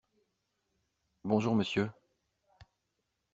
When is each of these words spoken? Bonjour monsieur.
Bonjour 1.23 1.53
monsieur. 1.53 1.91